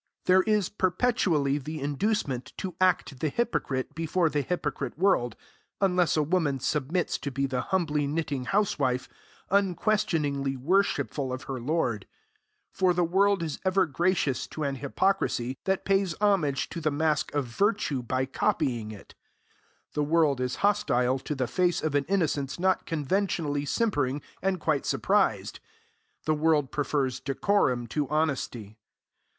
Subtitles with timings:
[0.25, 5.35] There is perpetually the inducement to act the hypocrite before the hypocrite world,
[5.79, 9.07] unless a woman submits to be the humbly knitting housewife,
[9.51, 12.07] unquestioningly worshipful of her lord;
[12.73, 17.31] for the world is ever gracious to an hypocrisy that pays homage to the mask
[17.35, 19.13] of virtue by copying it;
[19.93, 24.87] the world is hostile to the face of an innocence not conventionally simpering and quite
[24.87, 25.59] surprised;
[26.25, 28.79] the world prefers decorum to honesty.